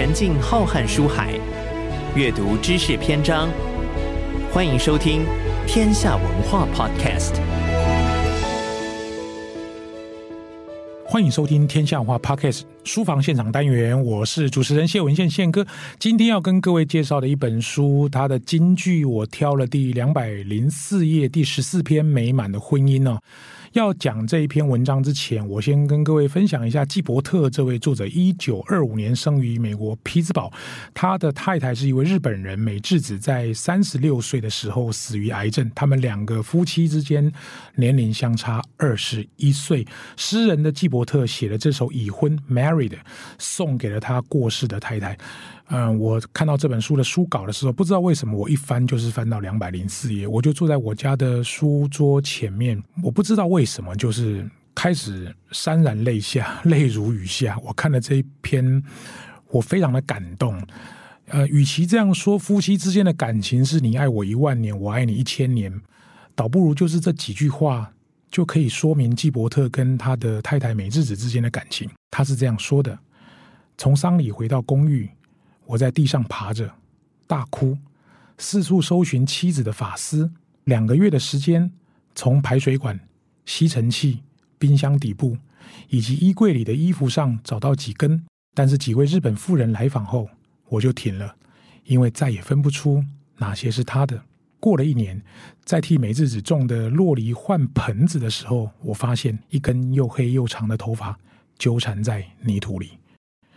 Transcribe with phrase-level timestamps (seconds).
[0.00, 1.38] 沉浸浩瀚书海，
[2.16, 3.50] 阅读知识篇章。
[4.50, 5.20] 欢迎收听
[5.66, 7.34] 《天下文化 Podcast》。
[11.04, 15.66] 欢迎收听《天下文化 Podcast》书房现场单元，我是主持人谢文宪宪哥。
[15.98, 23.20] 今天要跟各位介绍的一本书，它的金句我挑了第两百零四页第十四篇《美满的婚姻》哦。
[23.72, 28.04] 要讲这一篇文章之前，我先跟各位分享一下纪伯特这位作者。
[28.08, 30.52] 一九二五年生于美国匹兹堡，
[30.92, 35.70] 他的太太是一位日本人美智子，在三十六岁的时候死于癌症。
[35.72, 37.32] 他们两个夫妻之间
[37.76, 39.86] 年龄相差二十一岁。
[40.16, 42.98] 诗人的纪伯特写了这首《已婚》（Married），
[43.38, 45.16] 送给了他过世的太太。
[45.72, 54.44] 嗯，我看到这本书的书稿的时候，不知道为什么我一翻就是翻到两百零四页，我就坐在我家的书桌前面，我不知道为什么就是
[54.74, 57.56] 开始潸然泪下，泪如雨下。
[57.64, 58.82] 我看了这一篇，
[59.48, 60.60] 我非常的感动。
[61.26, 65.72] 呃，与其这样说，夫妻之间的感情是你爱我一万年，我爱你一千年，
[66.34, 67.88] 倒不如就是这几句话
[68.28, 71.88] 就可以说明纪伯特跟他的太太美智子之间的感情。
[72.10, 72.98] 他是这样说的：
[73.78, 75.08] 从丧礼回到公寓。
[75.70, 76.74] 我在地上爬着，
[77.28, 77.78] 大哭，
[78.38, 80.32] 四处搜寻妻子的发丝。
[80.64, 81.70] 两个月的时间，
[82.12, 82.98] 从排水管、
[83.46, 84.20] 吸尘器、
[84.58, 85.38] 冰箱底部
[85.88, 88.24] 以及衣柜里的衣服上找到几根。
[88.52, 90.28] 但是几位日本妇人来访后，
[90.68, 91.36] 我就停了，
[91.84, 93.04] 因为再也分不出
[93.36, 94.20] 哪些是他的。
[94.58, 95.22] 过了一年，
[95.64, 101.16] 在替美智子种的洛梨换盆子的时候，我发现一根又黑又长的头发
[101.56, 102.98] 纠缠在泥土里。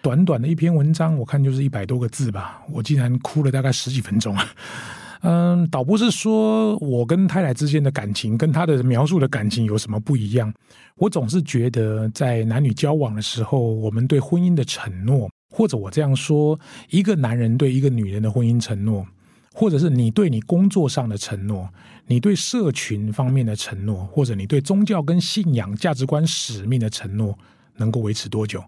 [0.03, 4.45] 短短的一篇文章，我看就是一百多个字吧，我竟然哭了大概十几分钟啊。
[5.25, 10.53] 嗯，倒不是说我跟太太之间的感情跟他的描述的感情有什么不一样，
[10.97, 19.07] 我总是觉得在男女交往的时候，我们对婚姻的承诺，或者我这样说，一个男人对一个女人的婚姻承诺，
[19.53, 21.69] 或者是你对你工作上的承诺，
[22.07, 27.33] 你对社群方面的承诺，或者你对宗教跟信仰、价值观、使命的承诺，
[27.77, 28.61] 能够维持多久？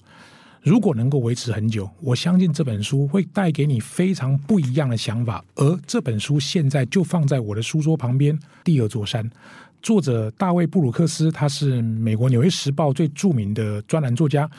[0.65, 5.45] 如果能够维持很久，我相信这本书会带给你非常不一样的想法。
[5.53, 9.23] 而这本书现在就放在我的书桌旁边，《第二座山》，
[9.83, 14.49] 作者大卫·布鲁克斯，他是美国《纽约时报》最著名的专栏作家。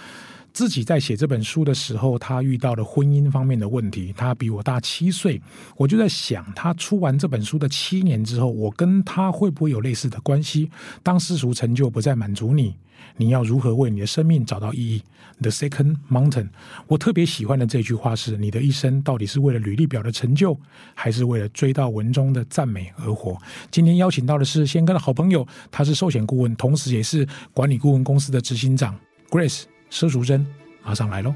[0.56, 4.10] 自己在写这本书的时候，他遇到了婚姻方面的问题。
[4.16, 5.38] 他比我大七岁，
[5.76, 10.70] 我就在想，他出完这本书的七年之后，我跟他会不会有类似的关系？
[11.02, 12.74] 当世俗成就不再满足你，
[13.18, 15.02] 你要如何为你的生命找到意义
[15.42, 16.48] ？The Second Mountain，
[16.86, 20.58] 我特别喜欢的这句话是：你的一生到底是为了履历表的成就，
[20.94, 23.36] 还是为了追到文中的赞美而活？
[23.70, 29.64] 今天邀请到的是先哥的好朋友，他是寿险顾问，同时也是管理顾问公司的执行长 Grace。
[29.90, 30.44] 佘淑贞
[30.84, 31.34] 马上来喽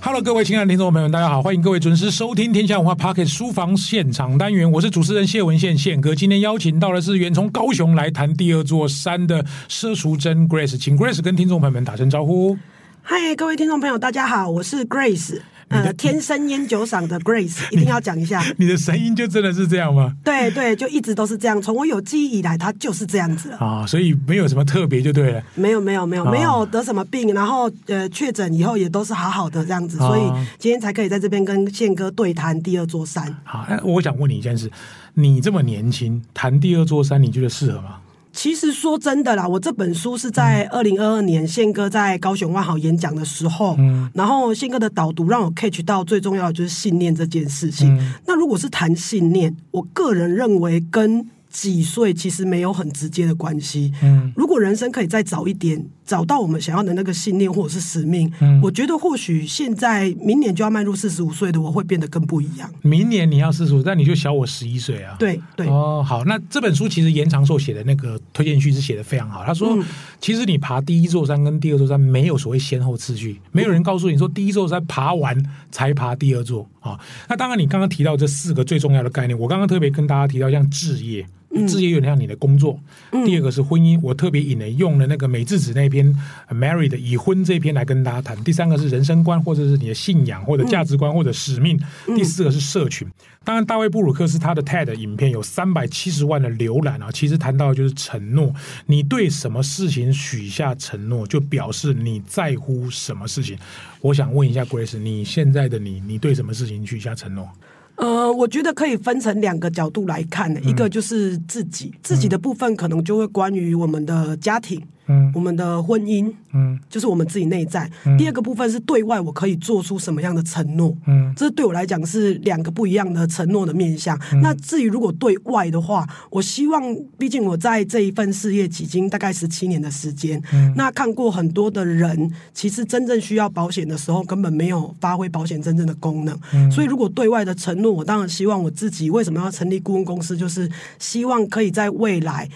[0.00, 6.14] ！Hello，各位亲爱的听众朋友们，大家好，欢迎各位准时收听天下文化 Podcast 书房现场单元，我是主持人谢文宪宪哥。
[6.14, 12.58] 今天邀请到的是远从高雄来谈第二座山的佘淑贞 Grace，请 Grace 跟听众朋友们打声招呼。
[13.02, 15.40] 嗨，各位听众朋友，大家好，我是 Grace。
[15.72, 18.44] 呃，天生烟酒嗓的 Grace 一定要讲一下。
[18.58, 20.14] 你的声音就真的是这样吗？
[20.22, 25.42] 对对，就一直都是这样，从我有记忆以来，他就是这样子啊，所以没有什么特别就对了。
[25.54, 30.22] 没有没有没有没有得什么病，然后呃确诊以后也都是好好的这样子，所以
[30.58, 33.34] 今天才可以在这边跟宪哥对谈第二座山。
[33.44, 34.70] 好，那我想问你一件事，
[35.14, 37.96] 你这么年轻谈第二座山，你觉得适合吗？
[38.32, 47.94] 其实说真的啦，我这本书是在二零二二年宪哥在高雄万豪演讲的时候，嗯，然后宪哥的导读让我 catch 到最重要的就是信念这件事情。
[47.98, 53.92] 嗯，那如果是谈信念，我个人认为跟几岁其实没有很直接的关系。
[54.02, 62.70] 嗯，如果人生可以再早一点找到我们想要的那个信念或者是使命，嗯，我觉得或许现在明年就要迈入四十五岁的我会变得更不一样。
[62.82, 65.14] 明年你要四十五，但你就小我十一岁啊？
[65.18, 65.66] 对对。
[65.68, 69.44] 哦，好，那这本书其实严长寿写的那个推荐序是写的非常好。
[69.44, 69.84] 他说，嗯，
[70.20, 75.40] 其实你爬第一座山跟第二座山没有所谓先后次序，没有人告诉你说第一座山爬完
[75.70, 76.98] 才爬第二座啊。
[77.28, 81.24] 那当然，你刚刚提到这四个最重要的概念，我刚刚特别跟大家提到像置业。
[81.68, 82.78] 事业有点像你的工作。
[83.12, 86.14] 嗯、第二个是婚姻，我特别引了用了那个美智子那篇
[86.54, 88.42] 《Married》已婚这篇来跟大家谈。
[88.42, 91.78] 第三个是人生观，或者是你的信仰，或者价值观，或者使命。
[92.08, 93.06] 嗯、第四个是社群。
[93.44, 97.10] 当然，大卫布鲁克斯他的 TED 影片有三百七十万的浏览啊。
[97.12, 98.54] 其实谈到的就是承诺，
[98.86, 103.58] 你对什么事情许下承诺，就表示你在乎什么事情。
[104.00, 107.48] 我想问一下 Grace，你现在的你，你对什么事情许下承诺？
[107.96, 117.90] 呃，我觉得可以分成两个角度来看，嗯、一个就是自己自己的部分，可能就会关于我们的家庭，嗯，我们的婚姻，嗯，就是我们自己内在。
[118.06, 120.96] 嗯、第二个部分是对外，我可以做出什么样的承诺？
[121.06, 124.18] 嗯，这对我来讲是两个不一样的承诺的面向。
[124.32, 126.82] 嗯、那至于如果对外的话，我希望，
[127.18, 136.38] 毕竟我在这一份事业几经大概十七年的时间，嗯，那看过很多的人，其实真正需要保险的时候，根本没有发挥保险真正的功能。
[136.54, 142.48] 嗯，所以如果对外的承诺，我当然希望我自己为什么要成立顾问公司，就是希望可以在未来。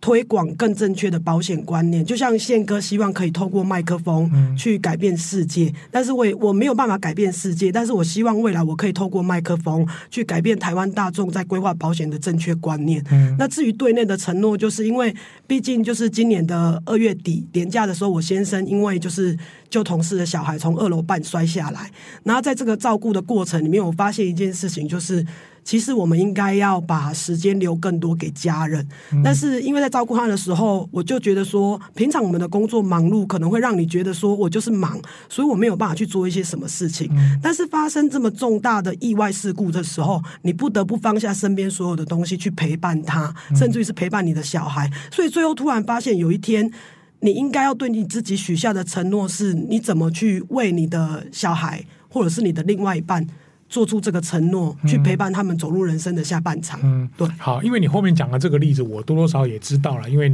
[0.00, 13.02] 推广更正确的保险观念，就像宪哥希望可以透过麦克风去改变世界，嗯、但是我也我没有办法改变世界，但是我希望未来我可以透过麦克风去改变台湾大众在规划保险的正确观念。
[13.10, 15.12] 嗯、那至于对内的承诺，就是因为
[15.46, 19.36] 毕竟就是今年的二月底年假的时候，我先生因为就是
[19.68, 21.90] 就同事的小孩从二楼半摔下来，
[22.22, 25.26] 然后在这个照顾的过程里面，我发现一件事情就是。
[25.66, 34.96] 其实我们应该要把时间留更多给家人，嗯、但是因为在照顾他的时候，我就觉得说，平常我们的工作忙碌，可能会让你觉得说我就是忙，
[35.28, 37.10] 所以我没有办法去做一些什么事情。
[37.10, 44.88] 嗯、但是发生这么重大的意外事故的时候，你不得不放下身边所有的东西去陪伴他，嗯、甚至于是陪伴你的小孩。
[45.10, 46.70] 所以最后突然发现，有一天
[47.18, 53.26] 你应该要对你自己许下的承诺是，你怎么去为你的小孩，或者是你的另外一半。
[53.68, 56.78] 做出这个承诺，去陪伴他们走入人生的下半场。
[56.82, 57.26] 嗯，对。
[57.38, 60.08] 好，因为你后面讲的这个例子，我多多少少也知道了。
[60.08, 60.32] 因为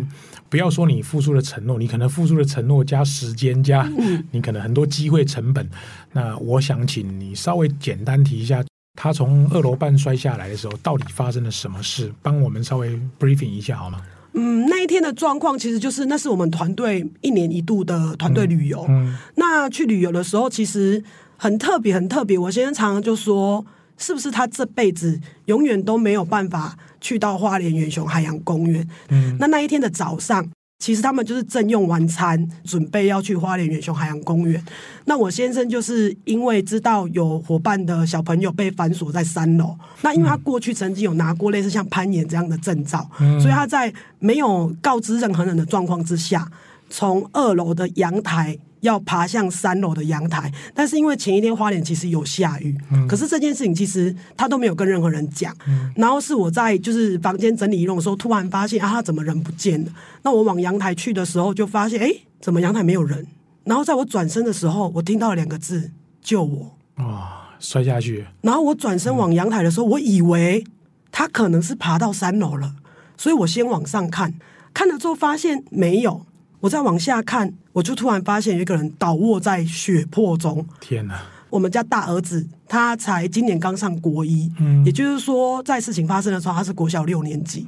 [0.51, 3.91] 不要说你付出的承诺，你可能付出的承诺加时间加，
[4.31, 5.65] 你可能很多机会成本。
[5.65, 5.71] 嗯、
[6.13, 8.63] 那我想请你稍微简单提一下，
[8.95, 12.13] 他从二楼半摔下来的时候，到底发生了什么事？
[12.21, 14.03] 帮我们稍微 briefing 一下好吗？
[14.35, 18.85] 嗯，那一天的状况其实就是，那是我们团队一年一度的团队旅游。
[18.89, 21.03] 嗯，嗯那去旅游的时候，其实。
[21.43, 22.39] 很特别，很特别。
[22.39, 23.67] 我先生常常就说，
[23.99, 28.87] 是不是他这辈子永远都没有办法去到花莲远雄海洋公园？
[29.09, 30.49] 嗯，那那一天的早上，
[30.79, 34.65] 其实他们就是正用完餐，准备要去花莲远雄海洋公园。
[35.07, 46.49] 那我先生就是因为知道有伙伴的小朋友被反锁在三楼，那因为他过去曾经有拿过类似像攀岩这样的证照，嗯，所以他在没有告知任何人的状况之下，
[46.89, 48.57] 从二楼的阳台。
[48.83, 55.57] 要爬向三楼的阳台，但是因为前一天花莲其实有下雨，嗯、可是这件事情其实他都没有跟任何人讲。
[55.67, 59.91] 嗯、然后是我在就是房间整理仪容的时候，突然发现啊，他怎么人不见了？
[60.23, 63.27] 那我往阳台去的时候，就发现哎，怎么阳台没有人？
[63.65, 65.91] 然后在我转身的时候，我听到了两个字：
[66.21, 66.77] 救我！
[66.97, 67.23] 啊、哦，
[67.61, 68.25] 摔下去。
[68.41, 70.65] 然后我转身往阳台的时候，嗯、我以为
[71.13, 72.75] 他可能是爬到三楼了，
[73.17, 74.35] 所以我先往上看，
[74.75, 76.27] 看了之后发现没有。
[76.61, 80.67] 我再往下看，我就突然发现有一个人倒卧在血泊中。
[80.81, 81.19] 天哪！
[81.51, 87.67] 我们家大儿子他才今年刚上国一，嗯，也就是说，在事情发生的时候，他是国小六年级。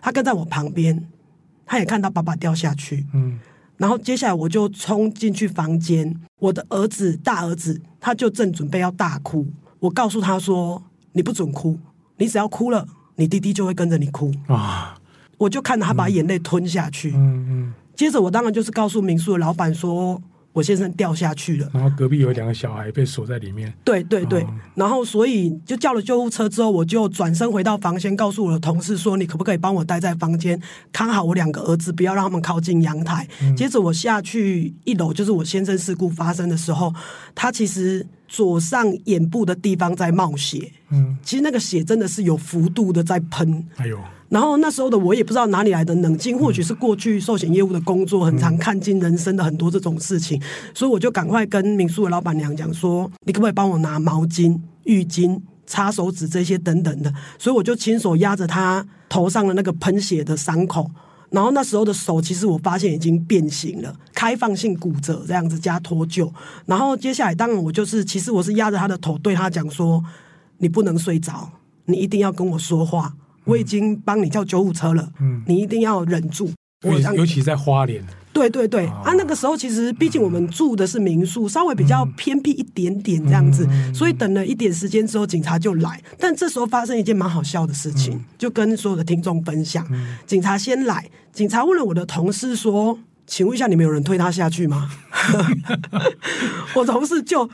[0.00, 1.08] 他跟在我旁边，
[1.66, 3.38] 他也看到爸爸掉下去，嗯。
[3.76, 9.46] 然后接下来我就冲进去房间，我的儿子大儿子他就正准备要大哭，
[9.80, 10.80] 我告诉他说
[11.12, 11.76] ：“你不准哭，
[12.18, 12.86] 你只要哭了，
[13.16, 14.96] 你弟弟就会跟着你哭。”啊！
[15.38, 17.46] 我就看着他把眼泪吞下去，嗯嗯。
[17.48, 20.20] 嗯接着我当然就是告诉民宿的老板说，
[20.52, 21.68] 我先生掉下去了。
[21.74, 23.72] 然后隔壁有两个小孩被锁在里面。
[23.84, 30.60] 对对对，哦、然后所以就叫了救护车之后，我就转身回到房间，告诉我的同事说：“你可不可以帮我待在房间，
[30.92, 33.26] 看好我两个儿子，不要让他们靠近阳台。
[33.42, 36.94] 嗯”接着我下去一楼，就是我先生事故发生的时候，
[37.34, 40.70] 他其实左上眼部的地方在冒血。
[40.90, 43.64] 嗯，其实那个血真的是有幅度的在喷。
[43.76, 43.98] 哎呦。
[44.28, 50.40] 然后那时候的我也不知道哪里来的冷静，或许是过去寿险业务的工作很常看尽人生的很多这种事情，
[50.74, 60.90] 所以我就赶快跟民宿的老板娘讲说：“你可不可以帮我拿毛巾、浴巾、擦手纸这些等等的？”所以我就亲手压着他头上的那个喷血的伤口，
[61.30, 66.32] 然后那时候的手其实我发现已经变形了，开放性骨折这样子加脱臼。
[66.66, 70.02] 然后接下来当然我就是，其实我是压着他的头对他讲说
[70.58, 71.50] ：“你不能睡着，
[71.84, 76.50] 你一定要跟我说话。”我已经帮你叫救护车了，嗯，你一定要忍住。
[76.82, 85.98] 尤尤其在花莲，对对对，哦、啊，那个时候其实毕竟我们住的是民宿，嗯、稍微比较偏僻一点点这样子，嗯、所以等了一点时间之后，警察就来。
[86.18, 89.86] 但这时候发生一件蛮好笑的事情，嗯、就跟所有的听众分享。
[89.90, 94.90] 嗯、警察先来，警察问了我的同事说：“请问一下，你们有人推他下去吗？”
[96.76, 97.48] 我同事就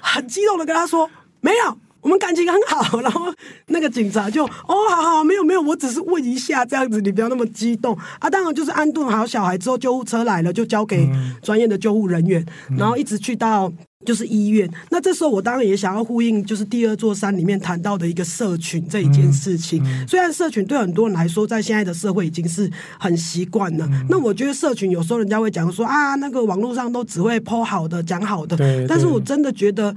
[0.00, 1.10] 很激动的跟他说
[1.42, 3.32] ：“没有。”我们感情很好，然后
[3.68, 8.28] 那个警察就哦，好好，没有没有，我只是问一下这样子，你不要那么激动啊。
[8.28, 11.08] 当然就是安顿好小孩之后，救护车来了，就交给
[11.42, 13.72] 专业的救护人员，嗯、然后一直去到
[14.04, 14.68] 就是医院。
[14.90, 19.80] 那这时候我当然也想要呼应，就是第二座山里面谈到的一个社群这一件事情。
[19.84, 22.68] 嗯嗯、虽然社群对很多人来说，在现在的社会已经是
[22.98, 23.86] 很习惯了。
[23.92, 28.56] 嗯、那我觉得社群有时候人家会讲说啊，那个网络上都只会 po 好的，讲好的。
[28.88, 29.94] 但是我真的觉得。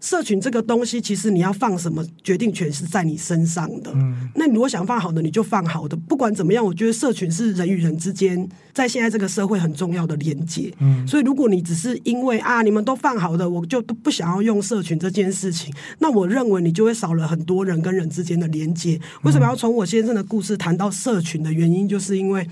[0.00, 3.90] 社群这个东西，其实你要放什么决定权是在你身上的。
[3.94, 5.96] 嗯，那你如果想放好的，你就放好的。
[5.96, 10.72] 不管怎么样，我觉得社群是人与人之间在现在这个社会很重要的连接。
[10.80, 19.00] 嗯，所以如果你只是因为啊，你们都放好的，我就都不想要用社群这件事情，那我认为你就会少了很多人跟人之间的连接。
[19.22, 22.48] 为什么要从我先生的故事谈到社群的原因，就是因为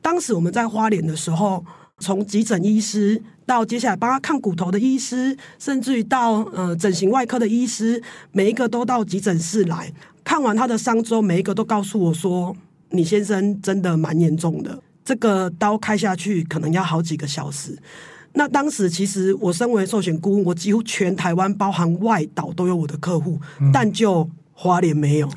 [0.00, 1.64] 当时我们在花莲的时候。
[2.02, 9.92] 从急诊医师到接下来帮他看骨头的医师，甚至于到呃整形外科的医师，每一个都到急诊室来
[10.24, 12.54] 看完他的伤之后，每一个都告诉我说
[12.90, 17.78] ：“你先生真的蛮严重的，这个刀开下去可能要好几个小时。”
[18.34, 23.38] 那当时其实我身为寿险顾问，我几乎全台湾包含外岛都有我的客户，
[23.72, 25.28] 但就花莲没有。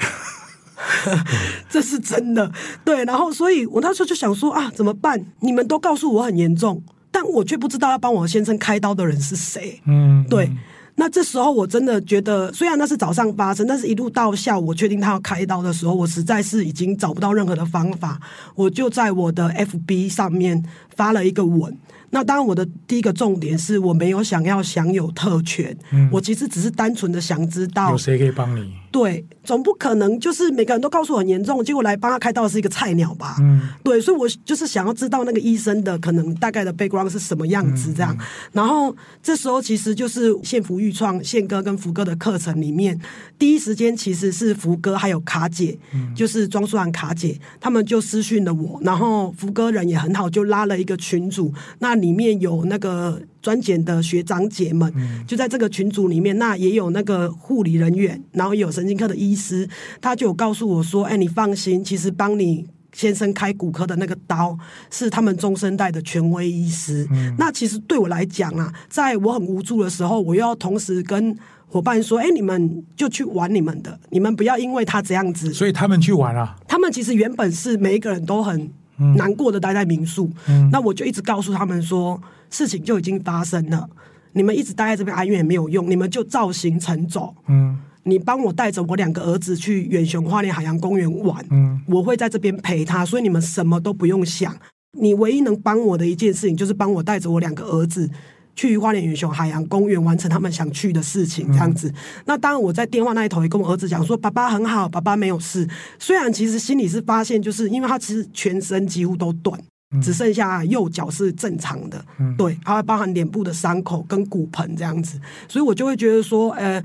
[1.69, 2.51] 这是真的，
[2.83, 3.03] 对。
[3.05, 5.23] 然后，所以我那时候就想说啊，怎么办？
[5.39, 9.81] 你们都告诉我很严重，但我却不知道要帮我先生开刀的人是谁。
[9.85, 10.51] 嗯，对。
[10.97, 18.17] 那这时候我真的觉得，虽然那是早上发生，但是一路到下午，我确定他要开刀的时候，我实在是已经找不到任何的方法。
[18.55, 20.63] 我就在我的 FB 上面
[20.95, 21.75] 发了一个文。
[22.11, 28.71] 那当然，我的第一个重点是我没有想要享有特权，嗯，我其实只是单纯的想知道有谁可以帮你。
[28.89, 33.35] 对，总不可能就是每个人都告诉我很严重，结果来帮他开刀的是一个菜鸟吧？
[33.41, 38.15] 嗯，对，所以我就是想要知道那个医生的可能大概的 background 是什么样子，这样。
[38.15, 42.97] 嗯嗯、然后这时候其实就是宪福预创宪哥跟福哥的课程里面，
[43.37, 53.21] 第一时间其实是福哥还有卡姐，嗯、就是庄淑涵卡姐，他们就私讯了我，然后福哥人也很好，就拉了一个群组，那里面有那个。
[53.45, 54.91] 专检的学长姐们
[55.27, 59.69] 就在这个群组里面，那也有那个护理人员，然后也有神经科的医师，
[60.01, 64.57] 他就有告诉我说：“哎，你放心，其实帮你先生开骨科的那个刀
[64.89, 67.07] 是他们中生代的权威医师。
[67.11, 71.37] 嗯”那其实对我来讲啊，在我很无助的时候，我又要同时跟
[71.67, 76.55] 伙伴说：“哎，你们就去玩你们的，你们不要因为他这样子。”所以他们去玩了啊。
[76.67, 78.71] 他们其实原本是每一个人都很
[79.17, 82.21] 难过的待在民宿，嗯，那我就一直告诉他们说。
[82.51, 83.89] 事情就已经发生了，
[84.31, 87.35] 你们一直待在这边哀怨也没有用，你们就照行程走。
[87.47, 94.55] 嗯，你帮我带着我两个儿子去远雄花莲海洋公园玩，嗯，我会在这边陪他，所以你们什么都不用想。
[94.97, 98.09] 你唯一能帮我的一件事情，就是帮我带着我两个儿子
[98.55, 101.89] 去花莲云雄海洋公园完成他们想去的事情，这样子。
[101.89, 101.93] 嗯、
[102.25, 105.67] 那当然，我在电话那一头也跟我儿子讲说，爸爸很好，爸爸没有事。
[105.99, 109.59] 虽然其实心里是发现，就是因为他其实全身几乎都断。
[110.01, 116.83] 只剩下右脚是正常的，嗯、对，还会包含脸部的伤口跟骨盆这样子，所以我就会觉得说，呃，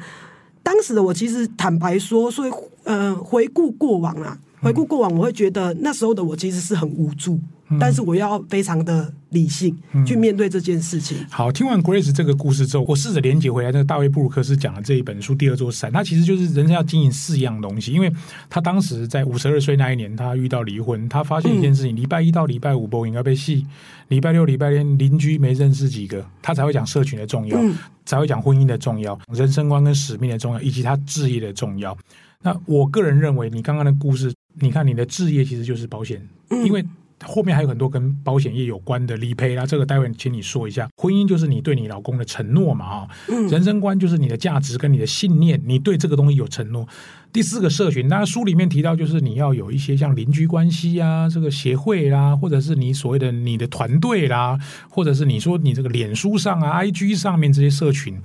[0.62, 2.52] 当时的我其实坦白说，所以
[2.84, 7.40] 呃，回顾过往啊，回顾过往，我会觉得那时候的我其实是很无助。
[7.78, 11.18] 但是我要非常的理性去面对这件事情。
[11.18, 17.92] 嗯、好，听完 Grace 这个故事之后，我试着连接回来那个大卫布鲁克斯讲的这一本书《第二座山》，他其实就是人生要经营四样东西。
[17.92, 18.12] 因为
[18.48, 23.64] 他当时在五十二岁那一年，他遇到离婚，他发现一件事情：礼、嗯、拜一到礼拜五不应该被戏，
[24.08, 31.96] 礼拜六、礼拜天邻居没认识几个，他才会讲社群的重要，嗯、才会讲婚姻的重要、人生观跟使命的重要，以及他置业的重要。
[32.42, 36.84] 那我个人认为，你刚刚的故事，你看你的置业其实就是保险，嗯、因为。
[37.24, 40.88] 后面还有很多跟保险业有关的理赔啦，这个待会请你说一下。
[40.96, 43.08] 婚姻就是你对你老公的承诺嘛，啊，
[43.50, 46.86] 人生观就是你的价值跟你的信念，你对这个东西有承诺。
[47.32, 54.58] 第四个社群，当然书里面提到就是你要有一些像邻居关系啊，这个协会啦，或者是你所谓的你的团队啦，
[54.88, 58.20] 或者是你说你这个脸书上啊、IG 上面这些社群。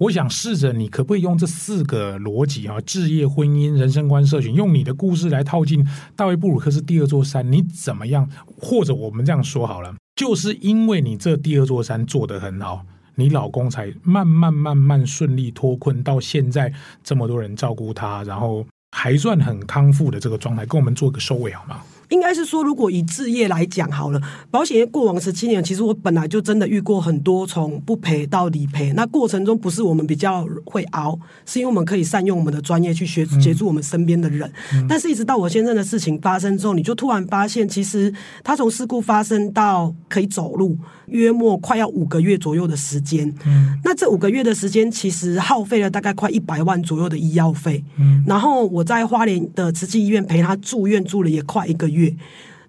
[0.00, 8.26] 我想试着，你可不可以用这四个逻辑啊，置业、婚姻、人生观、社群，用你的故事来套进大卫布鲁克斯第二座山，你怎么样？
[8.58, 16.72] 或者我们这样说好了，就是因为你这第二座山做得很好，你老公才慢慢慢慢顺利脱困，到现在
[17.04, 18.66] 这么多人照顾他，然后
[18.96, 21.82] 还算很康复的这个状态，跟我们做个收尾好吗？
[22.10, 28.92] 应该是说，如果以置业来讲好了，保险业过往十七年，其实我本来就真的遇过很多从不赔到理赔。
[28.94, 34.52] 那过程中不是我们比较会熬，是因为我们可以善用我们的专业去学协助我们身边的人。
[34.74, 38.12] 嗯、但是，一直到我先生的事情发生之后，你就突然发现，其实
[38.42, 40.76] 他从事故发生到可以走路，
[41.06, 43.32] 约莫快要五个月左右的时间。
[43.46, 47.84] 嗯、那这五个月的时间，其实耗费了大概快一百万左右的医药费。
[48.00, 51.99] 嗯、然后我在花莲的慈济医院陪他住院住了也快一个月。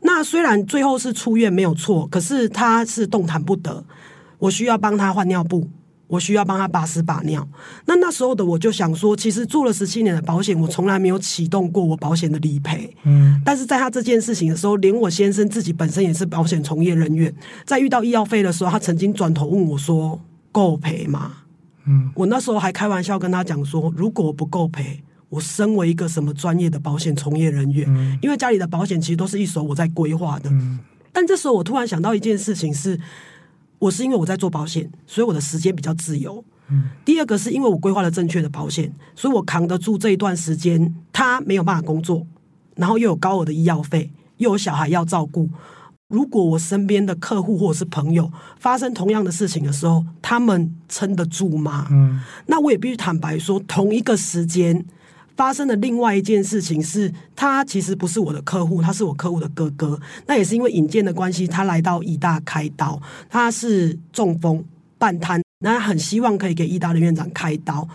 [0.01, 3.83] 那虽然最后是出院没有错，可是他是动弹不得，
[4.39, 5.69] 我需要帮他换尿布，
[6.07, 7.47] 我需要帮他把屎把尿。
[7.85, 12.91] 那那时候的我就想说，其实做了十七年的保险，我从来没有启动过我保险的理赔。
[13.03, 17.33] 嗯，但是在他这件事情的时候，连我先生自己本身也是保险从业人员，
[17.65, 20.19] 在遇到医药费的时候，他曾经转头问我说
[20.51, 21.33] ：“够赔吗？”
[21.85, 30.51] 嗯，我那时候还开玩笑跟他讲说：“如果不够赔，我身为一个什么专业的保险从业人员，嗯，因为家里的保险其实都是一手我在规划的。
[30.51, 30.77] 嗯，
[31.11, 32.99] 但这时候我突然想到一件事情是。
[33.81, 36.45] 我是因为我在做保险，所以我的时间比较自由。
[36.67, 40.93] 嗯，第二个是因为我规划了正确的保险，所以我扛得住这一段时间。
[41.11, 42.27] 他没有办法工作，
[42.75, 45.49] 然后又有高额的医药费，又有小孩要照顾。
[46.09, 51.87] 如果我身边的客户或者是朋友发生同样的事情的时候，他们撑得住吗？
[51.89, 54.85] 嗯，那我也必须坦白说，同一个时间。
[55.41, 59.99] 发生的另外一件事情是，他其实不是我的客户，他是我客户的哥哥。
[60.27, 63.01] 那也是因为引荐的关系，他来到医大开刀。
[63.27, 64.63] 他是中风
[64.99, 67.89] 半瘫，那很希望可以给医大的院长开刀。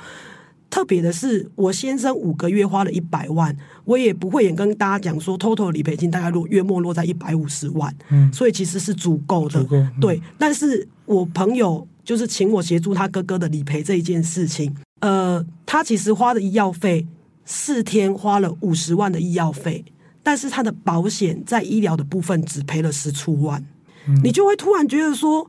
[0.69, 7.95] 特别的是，我先生五个月花了一百万，我也不会也跟大家讲说，total 理赔金大概落月末落在一百五十万。
[8.09, 9.65] 嗯，所以其实是足够的。
[9.71, 14.75] 嗯、对，但是我朋友就是请我协助他哥哥的理赔这一件事情。
[14.99, 17.07] 呃，他其实花的医药费。
[17.47, 19.85] 四天花了五十万的医药费，
[20.23, 23.65] 但是他的保险在医疗的部分只赔了十出万，
[24.09, 25.49] 嗯，你就会突然觉得说，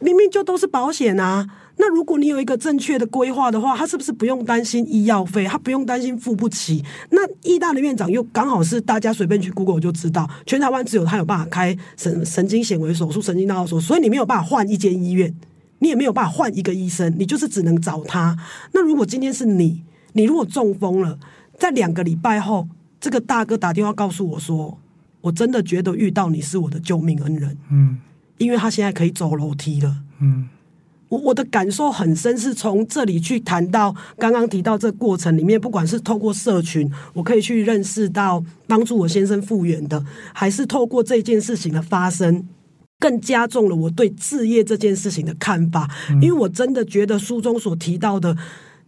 [0.00, 6.82] 明明就都是保险啊，那如果你有一个正确的规划的话，他是不是不用担心医药费，他不用担心付不起？
[7.10, 15.34] 那医大的院长又刚好是大家随便去 Google 就知道，全台湾只有他有办法开神神经显微手术、神经大手术，所以你没有办法换一间医院，
[15.80, 18.34] 你也没有办法换一个医生，你就是只能找他。
[18.72, 19.82] 那如果今天是你？
[20.16, 21.18] 你如果中风了，
[21.58, 22.66] 在两个礼拜后，
[22.98, 24.78] 这个大哥打电话告诉我说
[25.20, 27.98] ：“我真的觉得遇到你是我的救命恩人。”嗯，
[28.38, 29.94] 因为他现在可以走楼梯了。
[30.20, 30.48] 嗯，
[31.10, 42.48] 我我的感受很深，是从这里去谈到刚刚提到这过程里面，不管是透过社群，我可以去认识到帮助我先生复原的，还是透过这件事情的发生，
[42.98, 45.90] 更加重了我对置业这件事情的看法。
[46.08, 48.34] 嗯，因为我真的觉得书中所提到的。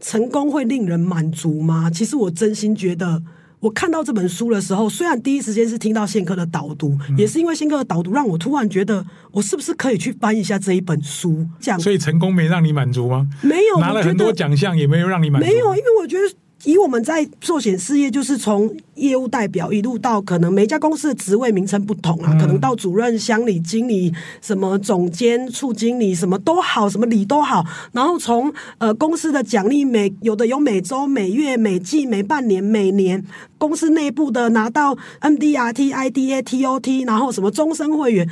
[0.00, 1.90] 成功会令人满足吗？
[1.90, 3.22] 其实我真心觉得，
[3.60, 11.46] 我看到这本书的时候，虽然第一时间是听到宪哥的导读，嗯、也是因为宪哥的导读让我突然觉得，我是不是可以去翻一下这一本书？
[11.60, 13.28] 讲，所以成功没让你满足吗？
[13.42, 15.46] 没有，拿了很多奖项也没有让你满足。
[15.48, 16.34] 没有，因为我觉得。
[16.64, 27.64] 以我们在寿险事业，就是从业务代表一路到可能每一家公司的职位名称不同啊，可能到主任、乡里、经理、什么总监、处经理，什么都好，什么理都好。
[27.92, 33.24] 然后从呃公司的奖励每有的有每周、每月、每季、每半年、每年，
[33.56, 38.28] 公司内部的拿到 MDRT、IDA、TOT，然后什么终身会员。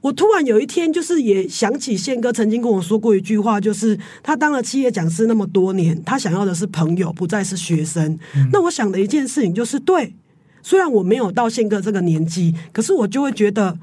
[0.00, 8.18] 我突然有一天，就是也想起宪哥曾经跟我说过一句话，就是他当了企业讲师那么多年，他想要的是朋友，不再是学生。
[8.36, 8.48] 嗯。
[8.52, 10.14] 那我想的一件事情就是，对，
[10.62, 13.76] 虽然我没有到宪哥这个年纪，可是我就会觉得，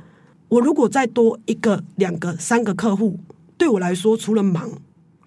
[0.47, 3.19] 我如果再多一个、两个、三个客户，
[3.57, 4.71] 对我来说，除了忙，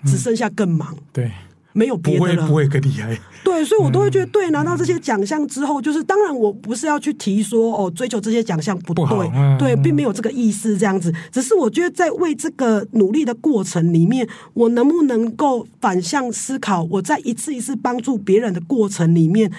[0.07, 0.95] 只剩下更忙。
[0.97, 1.33] 嗯，对。
[1.79, 3.17] 没有别的了，不会更厉害。
[3.45, 11.15] 对，所以我都会觉得，对，拿到这些奖项之后，就是当然，我不是要去提说哦，追求这些奖项不对，不对，并没有这个意思，这样子。
[11.31, 19.51] 只是我觉得，在为这个努力的过程里面，我能不能够反向思考，我在一次一次帮助别人的过程里面，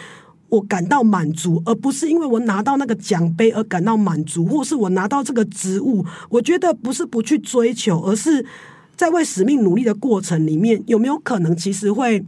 [0.50, 8.46] 我感到满足，而不是因为我拿到那个奖杯而感到满足，或是我拿到这个职务，我觉得不是不去追求，而是。
[9.00, 12.22] 在为使命努力的过程里面，有没有可能其实会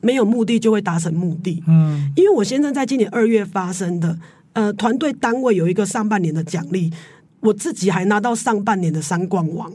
[0.00, 1.62] 没有目的就会达成目的？
[1.68, 4.18] 嗯，因为我先生在今年二月发生的，
[4.52, 6.92] 呃，团队单位有一个上半年的奖励，
[7.38, 9.72] 我自己还拿到上半年的三冠王。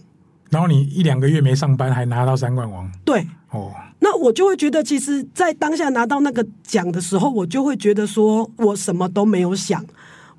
[0.50, 2.92] 然后你一两个月没上班，还拿到三冠王？
[3.06, 9.86] 对，哦，那我就会觉得，其实，在当下拿到那个奖的时候，我就会觉得说我什么都没有想。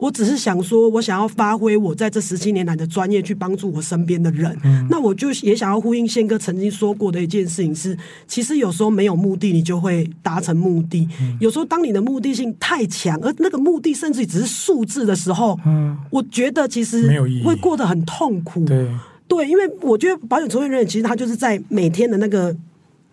[0.03, 4.59] 我只是想说，我想要发挥我在这十七年来的专业，去帮助我身边的人。
[4.65, 4.85] 嗯。
[4.91, 11.09] 那我就也想要呼应宪哥曾经说过的一件事情是：其实有时候没有目的，你就会达成目的。
[11.21, 11.39] 嗯。
[11.41, 17.09] 有时候当你的目的性太强，而那个目的甚至只是数字的时候，嗯，我觉得其实
[17.45, 18.65] 会过得很痛苦。
[18.65, 18.89] 对，
[19.29, 22.57] 对，因为我觉得保险从业人员其实他就是在每天的那个。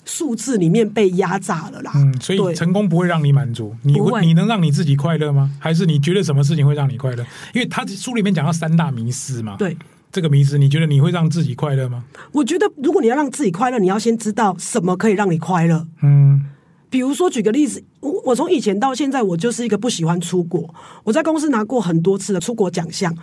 [0.10, 5.52] 数字里面被压榨了啦，嗯，所以成功不会让你满足，你会你能让你自己快乐吗？
[5.60, 7.24] 还是你觉得什么事情会让你快乐？
[7.54, 9.78] 因为他书里面讲到三大迷思嘛，对，
[10.12, 12.04] 这个迷思，你觉得你会让自己快乐吗？
[12.32, 16.44] 我觉得如果你要让自己快乐，你要先知道什么可以让你快乐，嗯，
[16.90, 20.74] 比如说举个例子，我我从以前到现在，我就是一个不喜欢出国。
[21.04, 23.16] 我在公司拿过很多次的出国奖项，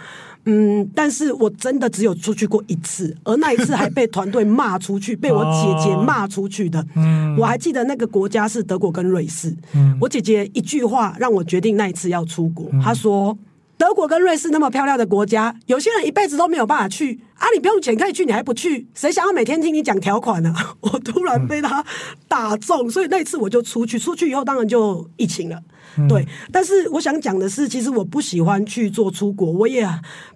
[0.47, 6.85] 嗯，但是我真的只有出去过一次，而那一次还被团队骂出去，被我姐姐骂出去的。
[6.95, 9.55] 嗯，我还记得那个国家是德国跟瑞士。
[9.75, 12.71] 嗯，我姐姐一句话让我决定那一次要出国。
[12.83, 13.37] 她说。
[13.79, 17.47] 德国跟瑞士那么漂亮的国家，有些人一辈子都没有办法去啊！
[17.55, 18.87] 你不用钱可以去，你还不去？
[18.95, 20.55] 谁想要每天听你讲条款呢？
[20.81, 21.85] 我突然被他
[22.27, 23.99] 打中，所以那一次我就出去。
[23.99, 25.63] 出去以后当然就疫情了，
[26.09, 26.27] 对。
[26.51, 29.87] 但是我想讲的是，其实我不喜欢去做出国，我也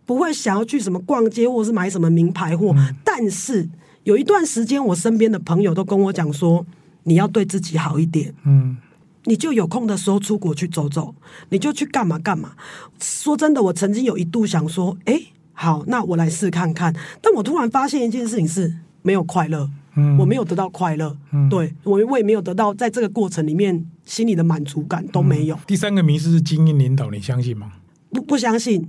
[0.05, 2.75] 不会想要去什么逛街或是买什么名牌货。
[3.03, 3.69] 但是
[4.05, 6.67] 有一段时间，我身边的朋友都跟我讲说，
[7.05, 8.35] 你要对自己好一点。
[8.45, 8.77] 嗯。
[9.25, 11.15] 你就有空的时候出国去走走，
[11.51, 12.53] 你就去干嘛干嘛。
[12.99, 15.21] 说真的，我曾经有一度想说，哎，
[15.61, 16.90] 好，那我来试看看。
[17.20, 25.55] 但我突然发现一件事情是没有快乐，嗯，我没有得到快乐，嗯，对，我我也没有得到在这个过程里面心里的满足感都没有。
[25.57, 27.73] 嗯，第三个迷失是精英领导，你相信吗？
[28.11, 28.88] 不不相信。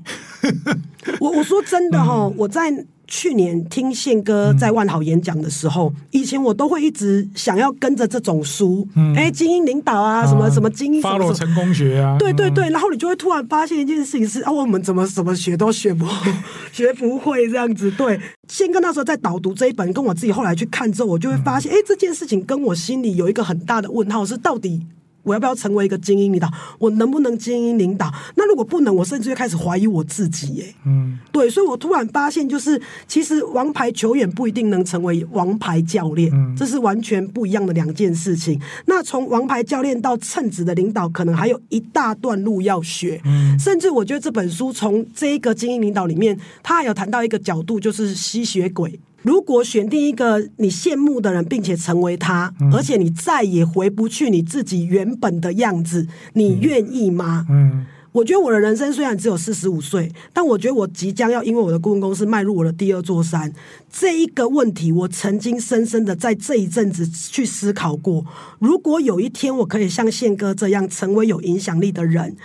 [1.20, 2.72] 我我说真的哈，嗯，我在。
[3.12, 16.06] 去年听宪哥在万豪演讲的时候，嗯、以前我都会一直想要跟着这种书，哎、精英领导啊，什么什么精英，发落成功学啊，对对对，然后你就会突然发现一件事情是啊，我们怎么怎么学都学不
[16.72, 17.92] 学不会这样子。
[17.92, 24.82] 对，宪哥那时候在导读这一本，跟我自己后来去看之后，我就会发现，哎、欸，这件事情跟我心里有一个很大的问号，是到底。
[25.24, 26.52] 我要不要成为一个精英领导？
[26.80, 28.12] 我能不能精英领导？
[28.36, 30.54] 那如果不能，我甚至会开始怀疑我自己。
[30.56, 38.60] 耶，嗯，对，所以我突然发现，就是其实王牌球员不一定能成为王牌教练，嗯，这是完全不一样的两件事情。
[38.86, 43.22] 那从王牌教练到称职的领导，可能还有一大段路要学。
[43.26, 49.00] 嗯，甚至我觉得这本书从这一个精英领导里面，他还有谈到一个角度，就是吸血鬼。
[49.24, 57.46] 如果选定一个你羡慕的人，并且成为他，嗯、而且你再也回不去你自己原本的样子，你愿意吗？
[57.50, 63.54] 嗯，我觉得我的人生虽然只有四十五岁，但我觉得我即将要因为我的顾问公司迈入我的第二座山。
[63.92, 68.26] 这一个问题，我曾经深深的在这一阵子去思考过。
[68.60, 72.36] 如果有一天我可以像宪哥这样成为有影响力的人。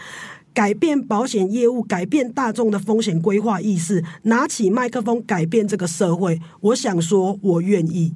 [0.57, 6.41] 改变保险业务，改变大众的风险规划意识，拿起麦克风改变这个社会。
[6.63, 8.15] 我想说，我愿意。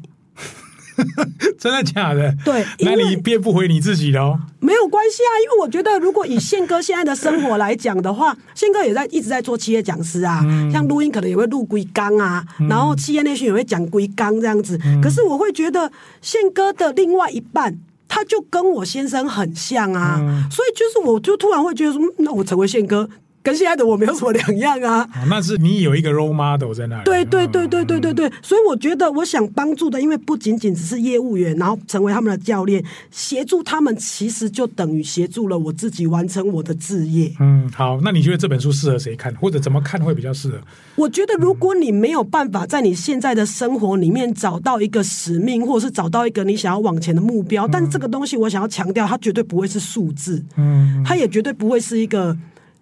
[1.59, 2.35] 真的假的？
[2.43, 4.39] 对，那你变不回你自己喽？
[4.59, 14.81] 没有关系啊，因为我觉得，如果以宪哥现在的生活来讲的话， 宪哥也在一直在做企业讲师啊，嗯、像录音可能也会录龟缸啊，嗯、然后企业内训也会讲龟缸这样子。
[14.83, 17.79] 嗯、可是我会觉得，宪哥的另外一半。
[18.11, 23.09] 他就跟我先生很像啊，嗯、所以就是我就突然会觉得说，那我成为宪哥。
[23.43, 25.09] 跟现在的我没有什么两样啊！
[25.29, 27.05] 那是你有一个 role model 在那里。
[27.05, 37.33] 对对对对对对对，所以我觉得我想帮助的，因为不仅仅只是业务员，然后成为他们的教练，协助他们，其实就等于协助了我自己完成我的志业。
[37.41, 40.59] 嗯，好，那你觉得这本书适合谁看，或者怎么看会比较适合？
[40.97, 52.37] 我觉得如果你没有办法在你现在的生活里面找到一个使命，或者是找到一个你想要往前的目标，但是这个东西我想要强调，它绝对不会是数字，嗯，它也绝对不会是一个。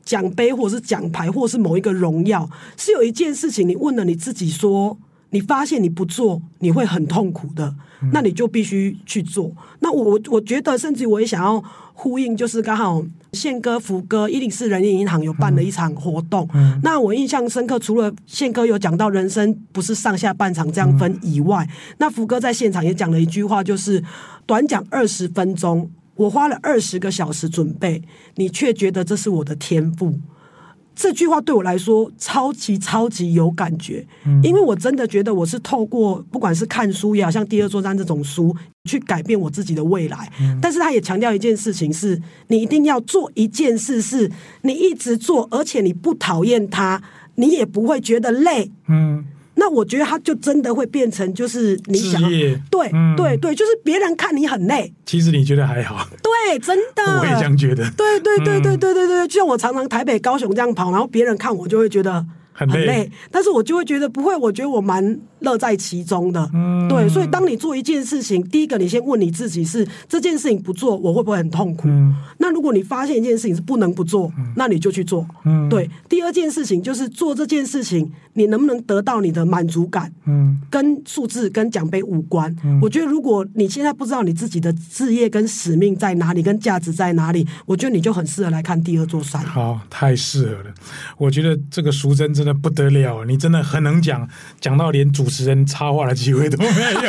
[0.09, 4.97] 奖杯，或者是奖牌，或者是某一个荣耀，是有一件事情，你问了你自己说，
[5.29, 9.53] 你发现你不做，你会很痛苦的，嗯、那你就必须去做。
[9.81, 16.49] 那我我觉得，甚至我也想要呼应，就是刚好宪哥、福哥、一零四人力银行有办了一场活动。
[16.55, 24.03] 嗯嗯、那我印象深刻，除了宪哥有讲到人生不是上下半场这样分以外，嗯、那福哥在现场也讲了一句话，就是
[24.47, 25.91] 短讲二十分钟。
[26.19, 28.03] 我花了二十个小时准备，
[28.35, 30.21] 你却觉得这是我的天赋。
[30.95, 38.53] 这句话对我来说超级超级有感觉，嗯、因为我真的觉得我是透过不管是看书也好，像《第二座山》这种书，
[38.85, 40.29] 去改变我自己的未来。
[40.41, 44.29] 嗯、但是他也强调一件事情是：你一定要做一件事，是
[44.63, 47.01] 你一直做，而且你不讨厌它，
[47.37, 48.73] 你也不会觉得累。
[48.89, 49.25] 嗯。
[49.59, 52.23] 那我觉得他就真的会变成，就是你想
[52.71, 56.09] 对、嗯、对对，就是别人看你很累，其实你觉得还好。
[56.23, 57.91] 对，真的，我也这样觉得。
[57.97, 62.25] 对对对对对对对，就像我常常台北、高雄这样跑，然后别人看我就会觉得。
[62.53, 66.51] 很累，很累，但是我就会觉得不会，我觉得我蛮乐在其中的。
[66.53, 71.89] 嗯，对，所以当你做一件事情，第一个你先问你自己是这件事情不做，我会不会很痛苦？
[71.89, 75.27] 嗯，那如果你发现一件事情是不能不做，嗯，那你就去做。
[75.45, 75.89] 嗯，对。
[76.09, 80.13] 第二件事情就是做这件事情，你能不能得到你的满足感？
[80.27, 82.55] 嗯，跟数字跟奖杯无关。
[82.65, 89.43] 嗯，我觉得如果你现在不知道你自己的事业跟使命在哪里，跟价值在哪里，我觉得你就很适合来看第二座山。
[89.43, 90.75] 好，太适合了。
[91.17, 92.59] 我觉得这个淑珍真的。
[92.59, 94.29] 不得了，你真的很能讲，
[94.61, 97.01] 讲到连主持人插话的机会都没有，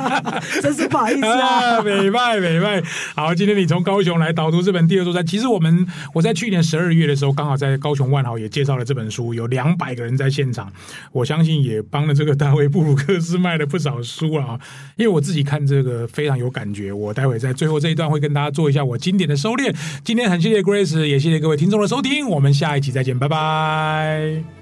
[0.62, 1.80] 真是不好意思啊！
[1.82, 2.82] 美拜美拜。
[3.14, 10.72] 好，今天你从高雄来导读这本《第二座山》，其实我们我在去年十二月的时候，刚好在高雄万豪也介绍了这本书，有两百个人在现场，
[11.12, 14.58] 我相信也帮了这个大卫布鲁克斯卖了不少书啊。
[14.96, 19.74] 因为我自己看这个非常有感觉，我待会在最后这一段会跟大家做一下我经典的收敛。
[20.04, 24.61] 今天很谢谢 Grace，也谢谢各位听众的收听，我们下一期再见，拜拜。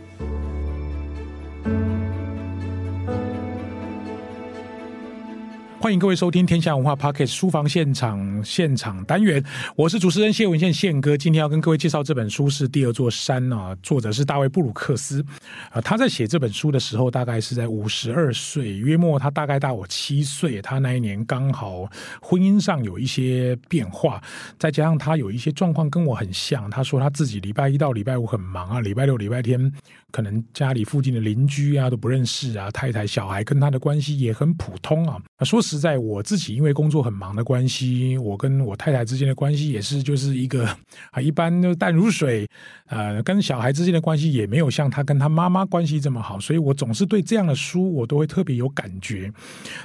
[5.80, 9.42] 欢迎各位收听天下文化 Pocket 书房现场现场单元，
[9.74, 11.16] 我是主持人谢文宪宪哥。
[11.16, 15.24] 今天要跟各位介绍这本书是《第二座山》啊，作者是大卫布鲁克斯
[15.70, 15.80] 啊。
[15.80, 20.60] 他在写这本书的时候，大概是在五十二岁，约莫他大概大我七岁。
[20.60, 21.90] 他那一年刚好
[22.20, 24.22] 婚姻上有一些变化，
[24.58, 26.68] 再加上他有一些状况跟我很像。
[26.68, 29.72] 他说他自己礼拜一到礼拜五很忙啊，礼拜六、礼拜天
[30.10, 35.16] 可能家里附近的邻居啊都不认识啊，太太、小孩跟他的关系也很普通啊。
[35.42, 40.66] 说实是在，我自己因为工作很忙的关系，我跟我太太之间的关系也是就是一个
[41.12, 42.48] 啊，一般就淡如水。
[42.86, 49.32] 呃，跟小孩之间的关系也没有像他跟他妈妈关系这么好，所以我总是对这样的书我都会特别有感觉。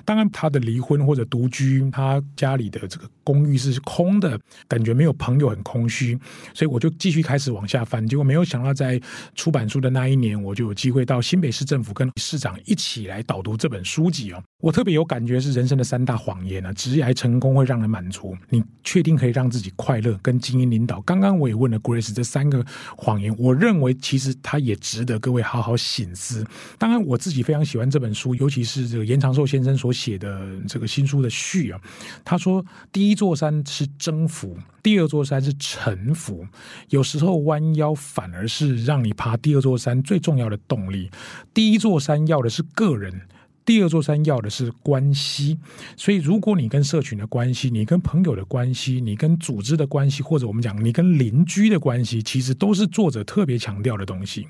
[0.03, 6.17] 当然，他的离婚或者独居，他家里的这个公寓是空的，感觉没有朋友，很空虚，
[6.51, 8.03] 所以我就继续开始往下翻。
[8.07, 8.99] 结果没有想到，在
[9.35, 14.41] 出版书的那一年，我就有机会到新北市政府跟市长一起来导读这本书籍哦。
[14.63, 21.01] 我特别有感觉是人生的三大谎言啊，职业成功会让人满足，你确定可以让自己快乐跟精英领导？
[21.01, 22.65] 刚刚我也问了 Grace 这三个。
[22.97, 26.45] 谎言，我认为其实它也值得各位好好醒思。
[26.77, 31.79] 当然，我自己非常喜欢这本书，尤其是这个严长寿先生所写的这个新书的序啊。
[32.23, 36.45] 他说，第一座山是征服，第二座山是臣服。
[36.89, 41.09] 有时候弯腰反而是让你爬第二座山最重要的动力。
[41.53, 43.21] 第一座山要的是个人。
[43.65, 45.57] 第二座山要的是关系，
[45.97, 54.47] 所以如果你跟社群的关系，你跟朋友的关系，你跟组织的关系，或者我们讲你跟邻居的关系，其实都是作者特别强调的东西。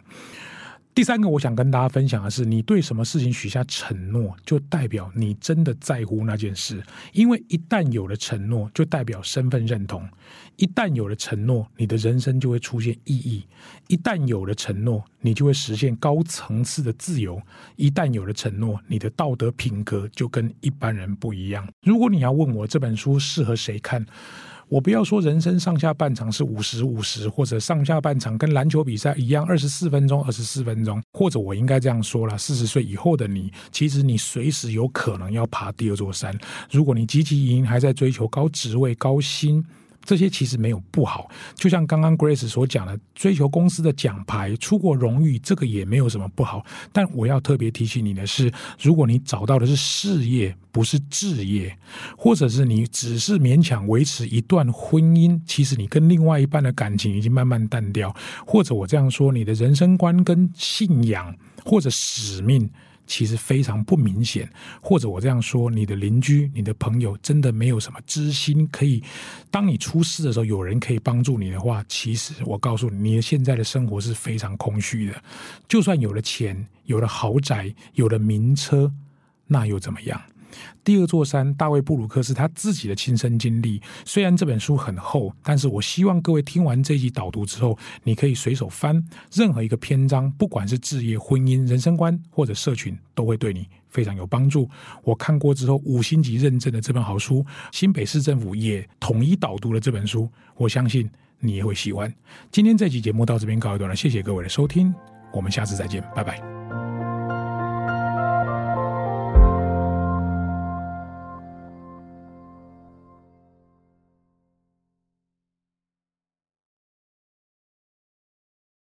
[0.96, 6.82] 第三个，我想跟大家分享的是，你对什么事情许下承诺，就代表你真的在乎那件事。
[7.12, 10.00] 因为一旦有了承诺，就代表身份认同；
[10.56, 13.44] 一旦有了承诺，你的人生就会出现意义；
[13.90, 17.38] 一旦有了承诺，你就会实现高层次的自由；
[17.76, 21.68] 一旦有了承诺，你的道德品格就跟一般人不一样。
[21.82, 24.06] 如果你要问我这本书适合谁看？
[24.68, 36.36] 我不要说人生上下半场是五十五十，或者上下半场跟篮球比赛一样二十四分钟二十四分钟，或者我应该这样说了：四十岁以后的你，其实你随时有可能要爬第二座山。
[36.72, 39.64] 如果你积极营，还在追求高职位、高薪。
[40.06, 46.64] 这些其实没有不好，就像刚刚 Grace 所讲的，追求公司的奖牌、出国荣誉，这个也没有什么不好。
[46.94, 51.76] 但我要特别提醒你的是，如果你找到的是事业，不是置业，
[52.18, 58.16] 或者是你只是勉强维持一段婚姻，其实你跟另外一半的感情已经慢慢淡掉，
[58.46, 62.70] 或者我这样说，你的人生观跟信仰或者使命。
[63.08, 64.50] 其实非常不明显，
[64.82, 69.04] 或者我这样说，你的邻居、你的朋友真的没有什么知心可以，
[69.50, 75.24] 当你出事的时候，有人可以帮助你的话，其实我告诉你，你现在的生活是非常空虚的。
[75.68, 78.92] 就算有了钱、有了豪宅、有了名车，
[79.48, 80.22] 那又怎么样？
[80.84, 83.82] 第二座山，大卫布鲁克斯他自己的亲身经历。
[84.06, 94.70] 虽然这本书很厚，但是我希望各位听完这一集导读之后，你可以随手翻任何一个篇章，不管是置业、婚姻、人生观或者社群，都会对你非常有帮助。
[95.04, 102.14] 我看过之后，五星级认证的这本好书，新北市政府也统一导读了这本书，我相信你也会喜欢。
[102.52, 104.94] 今天这期节目到这边告一段落，谢谢各位的收听，
[105.34, 106.55] 我们下次再见，拜拜。